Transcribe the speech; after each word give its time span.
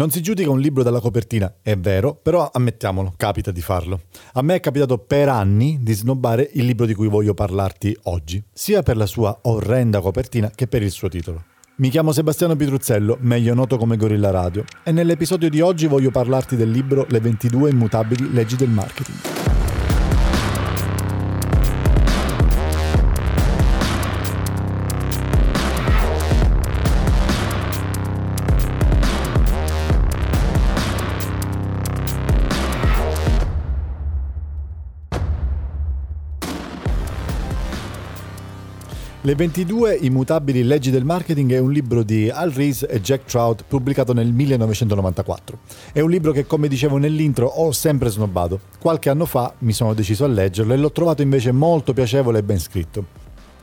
Non 0.00 0.10
si 0.10 0.22
giudica 0.22 0.48
un 0.48 0.60
libro 0.60 0.82
dalla 0.82 0.98
copertina, 0.98 1.56
è 1.60 1.76
vero, 1.76 2.14
però 2.14 2.48
ammettiamolo, 2.50 3.12
capita 3.18 3.50
di 3.50 3.60
farlo. 3.60 4.04
A 4.32 4.40
me 4.40 4.54
è 4.54 4.60
capitato 4.60 4.96
per 4.96 5.28
anni 5.28 5.80
di 5.82 5.92
snobbare 5.92 6.48
il 6.54 6.64
libro 6.64 6.86
di 6.86 6.94
cui 6.94 7.06
voglio 7.06 7.34
parlarti 7.34 7.94
oggi, 8.04 8.42
sia 8.50 8.82
per 8.82 8.96
la 8.96 9.04
sua 9.04 9.40
orrenda 9.42 10.00
copertina 10.00 10.50
che 10.54 10.66
per 10.68 10.82
il 10.82 10.90
suo 10.90 11.10
titolo. 11.10 11.44
Mi 11.76 11.90
chiamo 11.90 12.12
Sebastiano 12.12 12.56
Pitruzzello, 12.56 13.18
meglio 13.20 13.52
noto 13.52 13.76
come 13.76 13.98
Gorilla 13.98 14.30
Radio, 14.30 14.64
e 14.84 14.90
nell'episodio 14.90 15.50
di 15.50 15.60
oggi 15.60 15.86
voglio 15.86 16.10
parlarti 16.10 16.56
del 16.56 16.70
libro 16.70 17.04
Le 17.06 17.20
22 17.20 17.68
immutabili 17.68 18.32
leggi 18.32 18.56
del 18.56 18.70
marketing. 18.70 19.49
Le 39.22 39.34
22 39.34 39.98
immutabili 40.00 40.62
leggi 40.62 40.90
del 40.90 41.04
marketing 41.04 41.52
è 41.52 41.58
un 41.58 41.70
libro 41.70 42.02
di 42.02 42.30
Al 42.30 42.50
Rees 42.52 42.86
e 42.88 43.02
Jack 43.02 43.24
Trout 43.24 43.64
pubblicato 43.68 44.14
nel 44.14 44.32
1994. 44.32 45.58
È 45.92 46.00
un 46.00 46.08
libro 46.08 46.32
che, 46.32 46.46
come 46.46 46.68
dicevo 46.68 46.96
nell'intro, 46.96 47.46
ho 47.46 47.70
sempre 47.70 48.08
snobbato. 48.08 48.60
Qualche 48.78 49.10
anno 49.10 49.26
fa 49.26 49.52
mi 49.58 49.74
sono 49.74 49.92
deciso 49.92 50.24
a 50.24 50.28
leggerlo 50.28 50.72
e 50.72 50.78
l'ho 50.78 50.90
trovato 50.90 51.20
invece 51.20 51.52
molto 51.52 51.92
piacevole 51.92 52.38
e 52.38 52.42
ben 52.42 52.58
scritto. 52.58 53.04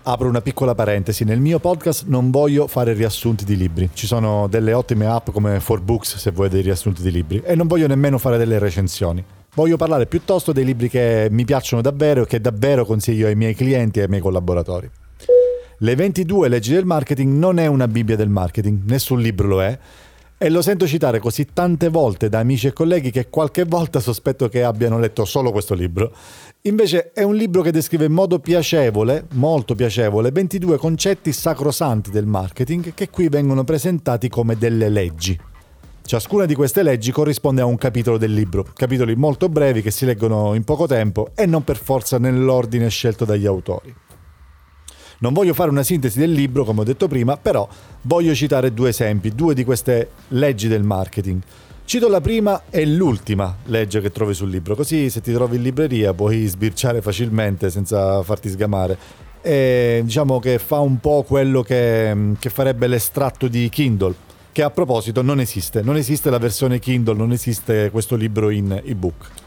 Apro 0.03 0.29
una 0.29 0.41
piccola 0.41 0.75
parentesi, 0.75 1.23
nel 1.23 1.39
mio 1.39 1.57
podcast 1.57 2.05
non 2.05 2.29
voglio 2.29 2.67
fare 2.67 2.93
riassunti 2.93 3.43
di 3.43 3.57
libri, 3.57 3.89
ci 3.93 4.05
sono 4.05 4.45
delle 4.47 4.73
ottime 4.73 5.07
app 5.07 5.31
come 5.31 5.57
4Books 5.57 6.17
se 6.17 6.29
vuoi 6.29 6.49
dei 6.49 6.61
riassunti 6.61 7.01
di 7.01 7.09
libri 7.09 7.41
e 7.43 7.55
non 7.55 7.65
voglio 7.65 7.87
nemmeno 7.87 8.19
fare 8.19 8.37
delle 8.37 8.59
recensioni. 8.59 9.25
Voglio 9.55 9.75
parlare 9.75 10.05
piuttosto 10.05 10.51
dei 10.51 10.63
libri 10.63 10.87
che 10.87 11.29
mi 11.31 11.45
piacciono 11.45 11.81
davvero 11.81 12.21
e 12.21 12.27
che 12.27 12.39
davvero 12.39 12.85
consiglio 12.85 13.25
ai 13.25 13.35
miei 13.35 13.55
clienti 13.55 13.97
e 13.97 14.03
ai 14.03 14.07
miei 14.07 14.21
collaboratori. 14.21 14.87
Le 15.81 15.93
22 15.93 16.47
leggi 16.47 16.73
del 16.73 16.85
marketing 16.85 17.37
non 17.37 17.59
è 17.59 17.67
una 17.67 17.87
Bibbia 17.87 18.15
del 18.15 18.29
marketing, 18.29 18.81
nessun 18.85 19.19
libro 19.21 19.47
lo 19.47 19.61
è. 19.61 19.77
E 20.35 20.49
lo 20.49 20.63
sento 20.63 20.87
citare 20.87 21.19
così 21.19 21.49
tante 21.53 21.89
volte 21.89 22.29
da 22.29 22.39
amici 22.39 22.65
e 22.65 22.73
colleghi 22.73 23.11
che 23.11 23.29
qualche 23.29 23.63
volta 23.63 23.99
sospetto 23.99 24.49
che 24.49 24.63
abbiano 24.63 24.97
letto 24.97 25.23
solo 25.23 25.51
questo 25.51 25.75
libro. 25.75 26.11
Invece 26.61 27.11
è 27.13 27.21
un 27.21 27.35
libro 27.35 27.61
che 27.61 27.71
descrive 27.71 28.05
in 28.05 28.11
modo 28.11 28.39
piacevole, 28.39 29.25
molto 29.33 29.75
piacevole, 29.75 30.31
22 30.31 30.77
concetti 30.77 31.31
sacrosanti 31.31 32.09
del 32.09 32.25
marketing 32.25 32.95
che 32.95 33.11
qui 33.11 33.29
vengono 33.29 33.63
presentati 33.63 34.29
come 34.29 34.57
delle 34.57 34.89
leggi. 34.89 35.39
Ciascuna 36.01 36.45
di 36.45 36.55
queste 36.55 36.81
leggi 36.81 37.11
corrisponde 37.11 37.61
a 37.61 37.65
un 37.65 37.77
capitolo 37.77 38.17
del 38.17 38.33
libro, 38.33 38.65
capitoli 38.73 39.15
molto 39.15 39.47
brevi 39.47 39.83
che 39.83 39.91
si 39.91 40.05
leggono 40.05 40.55
in 40.55 40.63
poco 40.63 40.87
tempo 40.87 41.29
e 41.35 41.45
non 41.45 41.63
per 41.63 41.77
forza 41.77 42.17
nell'ordine 42.17 42.89
scelto 42.89 43.25
dagli 43.25 43.45
autori. 43.45 43.93
Non 45.19 45.33
voglio 45.33 45.55
fare 45.55 45.71
una 45.71 45.81
sintesi 45.81 46.19
del 46.19 46.31
libro, 46.31 46.63
come 46.63 46.81
ho 46.81 46.83
detto 46.83 47.07
prima, 47.07 47.37
però 47.37 47.67
voglio 48.03 48.35
citare 48.35 48.71
due 48.71 48.89
esempi, 48.89 49.33
due 49.33 49.55
di 49.55 49.63
queste 49.63 50.11
leggi 50.29 50.67
del 50.67 50.83
marketing. 50.83 51.41
Cito 51.85 52.07
la 52.07 52.21
prima 52.21 52.63
e 52.69 52.85
l'ultima 52.85 53.55
legge 53.65 53.99
che 53.99 54.11
trovi 54.11 54.33
sul 54.35 54.49
libro, 54.49 54.75
così 54.75 55.09
se 55.09 55.21
ti 55.21 55.33
trovi 55.33 55.55
in 55.55 55.63
libreria 55.63 56.13
puoi 56.13 56.45
sbirciare 56.45 57.01
facilmente 57.01 57.69
senza 57.71 58.21
farti 58.21 58.49
sgamare. 58.49 58.97
E 59.41 60.01
diciamo 60.03 60.39
che 60.39 60.59
fa 60.59 60.79
un 60.79 60.99
po' 60.99 61.23
quello 61.25 61.61
che, 61.63 62.33
che 62.37 62.49
farebbe 62.49 62.85
l'estratto 62.87 63.47
di 63.47 63.69
Kindle, 63.69 64.13
che 64.51 64.61
a 64.61 64.69
proposito 64.69 65.21
non 65.21 65.39
esiste, 65.39 65.81
non 65.81 65.95
esiste 65.95 66.29
la 66.29 66.39
versione 66.39 66.77
Kindle, 66.77 67.15
non 67.15 67.31
esiste 67.31 67.89
questo 67.89 68.15
libro 68.15 68.49
in 68.49 68.81
ebook. 68.83 69.46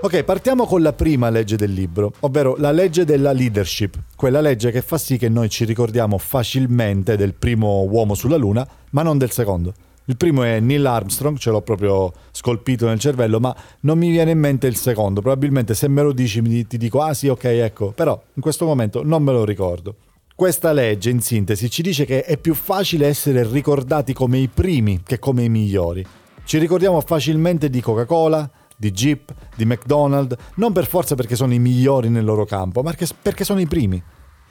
Ok, 0.00 0.22
partiamo 0.22 0.64
con 0.64 0.80
la 0.80 0.92
prima 0.92 1.28
legge 1.28 1.56
del 1.56 1.72
libro, 1.72 2.12
ovvero 2.20 2.54
la 2.56 2.70
legge 2.70 3.04
della 3.04 3.32
leadership, 3.32 3.98
quella 4.14 4.40
legge 4.40 4.70
che 4.70 4.80
fa 4.80 4.96
sì 4.96 5.18
che 5.18 5.28
noi 5.28 5.48
ci 5.48 5.64
ricordiamo 5.64 6.18
facilmente 6.18 7.16
del 7.16 7.34
primo 7.34 7.82
uomo 7.82 8.14
sulla 8.14 8.36
Luna, 8.36 8.66
ma 8.90 9.02
non 9.02 9.18
del 9.18 9.32
secondo. 9.32 9.74
Il 10.04 10.16
primo 10.16 10.44
è 10.44 10.60
Neil 10.60 10.86
Armstrong, 10.86 11.36
ce 11.36 11.50
l'ho 11.50 11.62
proprio 11.62 12.12
scolpito 12.30 12.86
nel 12.86 13.00
cervello, 13.00 13.40
ma 13.40 13.54
non 13.80 13.98
mi 13.98 14.10
viene 14.10 14.30
in 14.30 14.38
mente 14.38 14.68
il 14.68 14.76
secondo. 14.76 15.20
Probabilmente 15.20 15.74
se 15.74 15.88
me 15.88 16.02
lo 16.02 16.12
dici 16.12 16.66
ti 16.68 16.78
dico, 16.78 17.02
ah 17.02 17.12
sì, 17.12 17.26
ok, 17.26 17.44
ecco, 17.44 17.90
però 17.90 18.22
in 18.34 18.40
questo 18.40 18.66
momento 18.66 19.02
non 19.02 19.24
me 19.24 19.32
lo 19.32 19.44
ricordo. 19.44 19.96
Questa 20.32 20.70
legge, 20.70 21.10
in 21.10 21.20
sintesi, 21.20 21.68
ci 21.68 21.82
dice 21.82 22.04
che 22.04 22.22
è 22.22 22.38
più 22.38 22.54
facile 22.54 23.08
essere 23.08 23.44
ricordati 23.44 24.12
come 24.12 24.38
i 24.38 24.46
primi 24.46 25.02
che 25.04 25.18
come 25.18 25.42
i 25.42 25.48
migliori. 25.48 26.06
Ci 26.44 26.58
ricordiamo 26.58 27.00
facilmente 27.00 27.68
di 27.68 27.80
Coca-Cola, 27.80 28.48
di 28.78 28.92
Jeep, 28.92 29.34
di 29.56 29.64
McDonald's, 29.64 30.36
non 30.54 30.72
per 30.72 30.86
forza 30.86 31.16
perché 31.16 31.34
sono 31.34 31.52
i 31.52 31.58
migliori 31.58 32.08
nel 32.08 32.24
loro 32.24 32.44
campo, 32.44 32.82
ma 32.82 32.94
perché 33.20 33.44
sono 33.44 33.60
i 33.60 33.66
primi. 33.66 34.00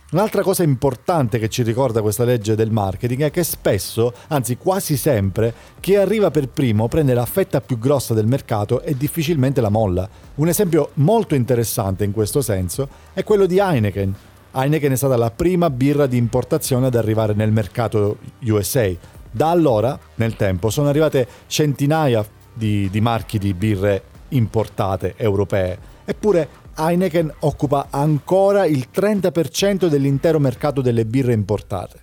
Un'altra 0.09 0.41
cosa 0.41 0.63
importante 0.63 1.37
che 1.39 1.49
ci 1.49 1.63
ricorda 1.63 2.01
questa 2.01 2.23
legge 2.23 2.55
del 2.55 2.71
marketing 2.71 3.23
è 3.23 3.31
che 3.31 3.43
spesso, 3.43 4.13
anzi 4.27 4.55
quasi 4.55 4.95
sempre, 4.95 5.53
chi 5.79 5.95
arriva 5.95 6.31
per 6.31 6.47
primo 6.49 6.87
prende 6.87 7.13
la 7.13 7.25
fetta 7.25 7.61
più 7.61 7.77
grossa 7.77 8.13
del 8.13 8.25
mercato 8.25 8.81
e 8.81 8.95
difficilmente 8.95 9.59
la 9.59 9.69
molla. 9.69 10.07
Un 10.35 10.47
esempio 10.47 10.91
molto 10.95 11.35
interessante 11.35 12.03
in 12.03 12.11
questo 12.11 12.41
senso 12.41 12.87
è 13.13 13.23
quello 13.23 13.45
di 13.45 13.59
Heineken. 13.59 14.15
Heineken 14.51 14.91
è 14.93 14.95
stata 14.95 15.17
la 15.17 15.31
prima 15.31 15.69
birra 15.69 16.05
di 16.05 16.15
importazione 16.15 16.87
ad 16.87 16.95
arrivare 16.95 17.33
nel 17.33 17.51
mercato 17.51 18.17
USA. 18.43 18.89
Da 19.29 19.49
allora, 19.49 19.97
nel 20.15 20.37
tempo, 20.37 20.69
sono 20.69 20.87
arrivate 20.87 21.27
centinaia 21.47 22.25
di, 22.53 22.89
di 22.89 23.01
marchi 23.01 23.37
di 23.37 23.53
birre 23.53 24.15
importate 24.29 25.13
europee. 25.17 25.77
Eppure 26.05 26.47
Heineken 26.75 27.33
occupa 27.39 27.87
ancora 27.89 28.65
il 28.65 28.87
30% 28.93 29.87
dell'intero 29.87 30.39
mercato 30.39 30.81
delle 30.81 31.05
birre 31.05 31.33
importate. 31.33 31.99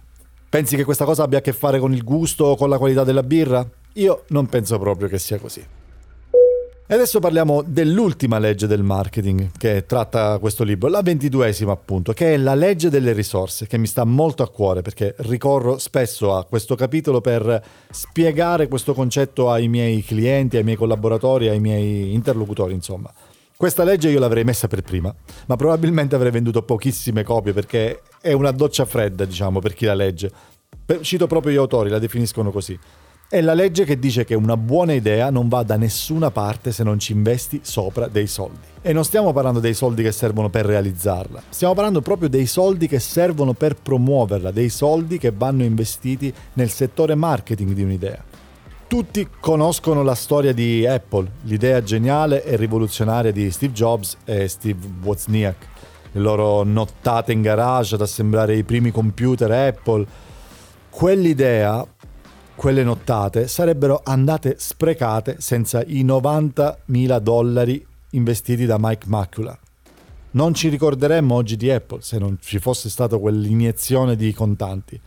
Pensi 0.49 0.77
che 0.77 0.85
questa 0.85 1.05
cosa 1.05 1.23
abbia 1.23 1.39
a 1.39 1.41
che 1.41 1.53
fare 1.53 1.79
con 1.79 1.93
il 1.93 2.05
gusto 2.05 2.45
o 2.45 2.57
con 2.57 2.69
la 2.69 2.79
qualità 2.79 3.05
della 3.05 3.23
birra? 3.23 3.67
Io 3.95 4.25
non 4.29 4.47
penso 4.47 4.79
proprio 4.79 5.09
che 5.09 5.19
sia 5.19 5.39
così. 5.39 5.65
E 6.95 6.97
adesso 6.97 7.19
parliamo 7.19 7.65
dell'ultima 7.67 8.39
legge 8.39 8.69
del 8.69 8.85
marketing 8.85 9.51
che 9.59 9.85
tratta 9.85 10.39
questo 10.39 10.63
libro, 10.63 10.89
la 10.89 11.03
ventiduesima 11.03 11.73
appunto, 11.73 12.13
che 12.13 12.35
è 12.35 12.37
la 12.37 12.55
legge 12.55 12.89
delle 12.89 13.13
risorse, 13.13 13.67
che 13.67 13.79
mi 13.79 13.89
sta 13.89 14.05
molto 14.05 14.45
a 14.45 14.49
cuore 14.49 14.81
perché 14.81 15.13
ricorro 15.19 15.79
spesso 15.79 16.37
a 16.37 16.45
questo 16.45 16.77
capitolo 16.77 17.21
per 17.21 17.61
spiegare 17.91 18.69
questo 18.69 18.95
concetto 18.95 19.51
ai 19.51 19.67
miei 19.67 20.05
clienti, 20.05 20.57
ai 20.57 20.63
miei 20.63 20.77
collaboratori, 20.77 21.49
ai 21.49 21.59
miei 21.59 22.15
interlocutori, 22.15 22.75
insomma. 22.75 23.13
Questa 23.57 23.83
legge 23.83 24.11
io 24.11 24.21
l'avrei 24.21 24.45
messa 24.45 24.69
per 24.69 24.83
prima, 24.83 25.13
ma 25.47 25.57
probabilmente 25.57 26.15
avrei 26.15 26.31
venduto 26.31 26.63
pochissime 26.63 27.25
copie 27.25 27.53
perché 27.53 28.03
è 28.21 28.31
una 28.31 28.53
doccia 28.53 28.85
fredda, 28.85 29.25
diciamo, 29.25 29.59
per 29.59 29.75
chi 29.75 29.87
la 29.87 29.95
legge. 29.95 30.31
Cito 31.01 31.27
proprio 31.27 31.55
gli 31.55 31.57
autori, 31.57 31.91
la 31.91 31.99
definiscono 31.99 32.53
così. 32.53 32.79
È 33.35 33.41
la 33.41 33.53
legge 33.55 33.83
che 33.85 33.99
dice 33.99 34.25
che 34.25 34.37
una 34.37 34.57
buona 34.57 34.93
idea 34.93 35.29
non 35.29 35.49
va 35.49 35.65
da 35.65 35.77
nessuna 35.77 36.31
parte 36.31 36.71
se 36.71 36.85
non 36.85 37.01
ci 37.01 37.11
investi 37.11 37.59
sopra 37.65 38.07
dei 38.07 38.29
soldi. 38.29 38.61
E 38.81 38.93
non 38.93 39.03
stiamo 39.03 39.33
parlando 39.33 39.59
dei 39.59 39.75
soldi 39.75 40.05
che 40.05 40.13
servono 40.13 40.51
per 40.51 40.65
realizzarla, 40.65 41.43
stiamo 41.49 41.75
parlando 41.75 42.01
proprio 42.01 42.29
dei 42.29 42.47
soldi 42.47 42.87
che 42.87 43.01
servono 43.01 43.53
per 43.53 43.75
promuoverla, 43.75 44.53
dei 44.53 44.69
soldi 44.69 45.19
che 45.19 45.33
vanno 45.33 45.65
investiti 45.65 46.33
nel 46.53 46.71
settore 46.71 47.17
marketing 47.17 47.73
di 47.73 47.83
un'idea. 47.83 48.23
Tutti 48.87 49.27
conoscono 49.41 50.05
la 50.05 50.15
storia 50.15 50.53
di 50.53 50.87
Apple, 50.87 51.29
l'idea 51.43 51.83
geniale 51.83 52.45
e 52.45 52.55
rivoluzionaria 52.55 53.33
di 53.33 53.51
Steve 53.51 53.73
Jobs 53.73 54.17
e 54.25 54.47
Steve 54.47 54.87
Wozniak, 55.03 55.67
le 56.13 56.21
loro 56.21 56.63
nottate 56.63 57.33
in 57.33 57.43
garage 57.43 57.97
ad 57.97 58.01
assemblare 58.01 58.55
i 58.55 58.63
primi 58.63 58.93
computer 58.93 59.51
Apple. 59.51 60.07
Quell'idea 60.89 61.85
quelle 62.55 62.83
nottate 62.85 63.49
sarebbero 63.49 64.01
andate 64.05 64.57
sprecate 64.59 65.37
senza 65.39 65.83
i 65.85 66.05
90.000 66.05 67.19
dollari 67.19 67.85
investiti 68.11 68.65
da 68.65 68.77
Mike 68.79 69.07
Macula. 69.09 69.59
Non 70.33 70.55
ci 70.55 70.69
ricorderemmo 70.69 71.35
oggi 71.35 71.57
di 71.57 71.71
Apple 71.71 72.01
se 72.01 72.19
non 72.19 72.39
ci 72.41 72.59
fosse 72.59 72.89
stata 72.89 73.19
quell'iniezione 73.19 74.17
di 74.17 74.33
contanti. 74.33 75.01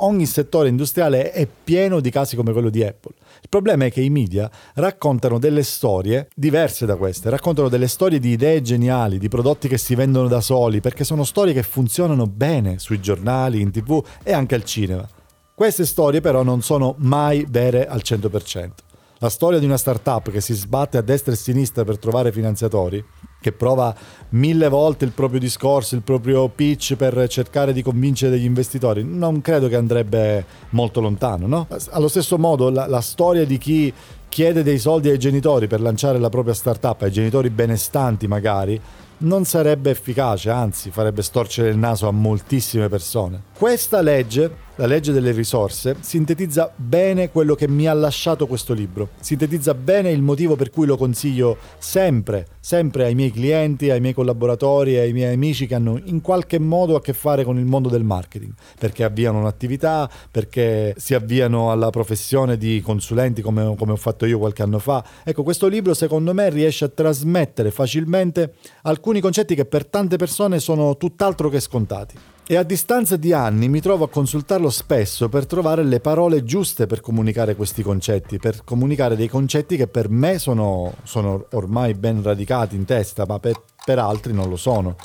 Ogni 0.00 0.26
settore 0.26 0.68
industriale 0.68 1.32
è 1.32 1.48
pieno 1.48 1.98
di 1.98 2.10
casi 2.10 2.36
come 2.36 2.52
quello 2.52 2.70
di 2.70 2.84
Apple. 2.84 3.14
Il 3.42 3.48
problema 3.48 3.86
è 3.86 3.90
che 3.90 4.00
i 4.00 4.10
media 4.10 4.48
raccontano 4.74 5.40
delle 5.40 5.64
storie 5.64 6.28
diverse 6.32 6.86
da 6.86 6.94
queste, 6.94 7.30
raccontano 7.30 7.68
delle 7.68 7.88
storie 7.88 8.20
di 8.20 8.30
idee 8.30 8.62
geniali, 8.62 9.18
di 9.18 9.28
prodotti 9.28 9.66
che 9.66 9.78
si 9.78 9.96
vendono 9.96 10.28
da 10.28 10.40
soli, 10.40 10.80
perché 10.80 11.02
sono 11.02 11.24
storie 11.24 11.52
che 11.52 11.64
funzionano 11.64 12.28
bene 12.28 12.78
sui 12.78 13.00
giornali, 13.00 13.60
in 13.60 13.72
tv 13.72 14.00
e 14.22 14.32
anche 14.32 14.54
al 14.54 14.62
cinema. 14.62 15.08
Queste 15.58 15.86
storie 15.86 16.20
però 16.20 16.44
non 16.44 16.62
sono 16.62 16.94
mai 16.98 17.44
vere 17.48 17.88
al 17.88 18.00
100%. 18.04 18.70
La 19.18 19.28
storia 19.28 19.58
di 19.58 19.64
una 19.64 19.76
startup 19.76 20.30
che 20.30 20.40
si 20.40 20.54
sbatte 20.54 20.98
a 20.98 21.00
destra 21.00 21.32
e 21.32 21.34
a 21.34 21.36
sinistra 21.36 21.82
per 21.82 21.98
trovare 21.98 22.30
finanziatori 22.30 23.04
che 23.40 23.50
prova 23.50 23.92
mille 24.28 24.68
volte 24.68 25.04
il 25.04 25.10
proprio 25.10 25.40
discorso, 25.40 25.96
il 25.96 26.02
proprio 26.02 26.48
pitch 26.48 26.94
per 26.94 27.26
cercare 27.26 27.72
di 27.72 27.82
convincere 27.82 28.30
degli 28.30 28.44
investitori, 28.44 29.02
non 29.02 29.40
credo 29.40 29.66
che 29.66 29.74
andrebbe 29.74 30.44
molto 30.70 31.00
lontano, 31.00 31.48
no? 31.48 31.66
Allo 31.90 32.06
stesso 32.06 32.38
modo 32.38 32.70
la, 32.70 32.86
la 32.86 33.00
storia 33.00 33.44
di 33.44 33.58
chi 33.58 33.92
chiede 34.28 34.62
dei 34.62 34.78
soldi 34.78 35.08
ai 35.08 35.18
genitori 35.18 35.66
per 35.66 35.80
lanciare 35.80 36.20
la 36.20 36.28
propria 36.28 36.54
startup, 36.54 37.02
ai 37.02 37.10
genitori 37.10 37.50
benestanti 37.50 38.28
magari, 38.28 38.80
non 39.18 39.44
sarebbe 39.44 39.90
efficace, 39.90 40.50
anzi 40.50 40.92
farebbe 40.92 41.22
storcere 41.22 41.68
il 41.70 41.78
naso 41.78 42.06
a 42.06 42.12
moltissime 42.12 42.88
persone. 42.88 43.42
Questa 43.58 44.00
legge 44.00 44.66
la 44.78 44.86
legge 44.86 45.10
delle 45.10 45.32
risorse, 45.32 45.96
sintetizza 46.00 46.72
bene 46.74 47.30
quello 47.30 47.56
che 47.56 47.66
mi 47.66 47.88
ha 47.88 47.92
lasciato 47.92 48.46
questo 48.46 48.74
libro, 48.74 49.08
sintetizza 49.20 49.74
bene 49.74 50.12
il 50.12 50.22
motivo 50.22 50.54
per 50.54 50.70
cui 50.70 50.86
lo 50.86 50.96
consiglio 50.96 51.56
sempre, 51.78 52.46
sempre 52.60 53.04
ai 53.04 53.16
miei 53.16 53.32
clienti, 53.32 53.90
ai 53.90 54.00
miei 54.00 54.14
collaboratori, 54.14 54.96
ai 54.96 55.12
miei 55.12 55.34
amici 55.34 55.66
che 55.66 55.74
hanno 55.74 56.00
in 56.04 56.20
qualche 56.20 56.60
modo 56.60 56.94
a 56.94 57.00
che 57.00 57.12
fare 57.12 57.42
con 57.42 57.58
il 57.58 57.64
mondo 57.64 57.88
del 57.88 58.04
marketing, 58.04 58.52
perché 58.78 59.02
avviano 59.02 59.40
un'attività, 59.40 60.08
perché 60.30 60.94
si 60.96 61.14
avviano 61.14 61.72
alla 61.72 61.90
professione 61.90 62.56
di 62.56 62.80
consulenti 62.80 63.42
come, 63.42 63.74
come 63.76 63.92
ho 63.92 63.96
fatto 63.96 64.26
io 64.26 64.38
qualche 64.38 64.62
anno 64.62 64.78
fa. 64.78 65.04
Ecco, 65.24 65.42
questo 65.42 65.66
libro 65.66 65.92
secondo 65.92 66.32
me 66.32 66.50
riesce 66.50 66.84
a 66.84 66.88
trasmettere 66.88 67.72
facilmente 67.72 68.54
alcuni 68.82 69.20
concetti 69.20 69.56
che 69.56 69.64
per 69.64 69.86
tante 69.86 70.16
persone 70.16 70.60
sono 70.60 70.96
tutt'altro 70.96 71.48
che 71.48 71.58
scontati. 71.58 72.36
E 72.50 72.56
a 72.56 72.62
distanza 72.62 73.18
di 73.18 73.34
anni 73.34 73.68
mi 73.68 73.82
trovo 73.82 74.06
a 74.06 74.08
consultarlo 74.08 74.70
spesso 74.70 75.28
per 75.28 75.44
trovare 75.44 75.84
le 75.84 76.00
parole 76.00 76.44
giuste 76.44 76.86
per 76.86 77.02
comunicare 77.02 77.54
questi 77.54 77.82
concetti, 77.82 78.38
per 78.38 78.64
comunicare 78.64 79.16
dei 79.16 79.28
concetti 79.28 79.76
che 79.76 79.86
per 79.86 80.08
me 80.08 80.38
sono, 80.38 80.94
sono 81.02 81.44
ormai 81.50 81.92
ben 81.92 82.22
radicati 82.22 82.74
in 82.74 82.86
testa, 82.86 83.26
ma 83.28 83.38
per, 83.38 83.62
per 83.84 83.98
altri 83.98 84.32
non 84.32 84.48
lo 84.48 84.56
sono. 84.56 84.96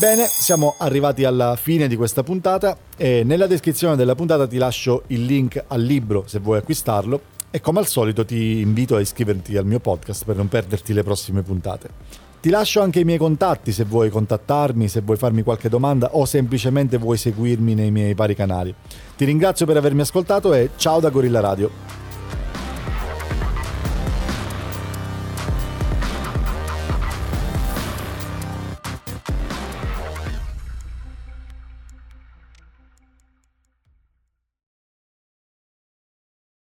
Bene, 0.00 0.26
siamo 0.26 0.74
arrivati 0.78 1.22
alla 1.22 1.54
fine 1.54 1.86
di 1.86 1.94
questa 1.94 2.24
puntata 2.24 2.76
e 2.96 3.22
nella 3.24 3.46
descrizione 3.46 3.94
della 3.94 4.16
puntata 4.16 4.48
ti 4.48 4.56
lascio 4.56 5.04
il 5.08 5.26
link 5.26 5.62
al 5.68 5.82
libro 5.82 6.24
se 6.26 6.40
vuoi 6.40 6.58
acquistarlo 6.58 7.20
e 7.48 7.60
come 7.60 7.78
al 7.78 7.86
solito 7.86 8.24
ti 8.24 8.58
invito 8.58 8.96
a 8.96 9.00
iscriverti 9.00 9.56
al 9.56 9.66
mio 9.66 9.78
podcast 9.78 10.24
per 10.24 10.34
non 10.34 10.48
perderti 10.48 10.92
le 10.94 11.04
prossime 11.04 11.42
puntate. 11.42 12.23
Ti 12.44 12.50
lascio 12.50 12.82
anche 12.82 13.00
i 13.00 13.04
miei 13.04 13.16
contatti 13.16 13.72
se 13.72 13.84
vuoi 13.84 14.10
contattarmi, 14.10 14.86
se 14.86 15.00
vuoi 15.00 15.16
farmi 15.16 15.42
qualche 15.42 15.70
domanda 15.70 16.10
o 16.12 16.26
semplicemente 16.26 16.98
vuoi 16.98 17.16
seguirmi 17.16 17.72
nei 17.72 17.90
miei 17.90 18.12
vari 18.12 18.34
canali. 18.34 18.74
Ti 19.16 19.24
ringrazio 19.24 19.64
per 19.64 19.78
avermi 19.78 20.02
ascoltato 20.02 20.52
e 20.52 20.68
ciao 20.76 21.00
da 21.00 21.08
Gorilla 21.08 21.40
Radio. 21.40 22.03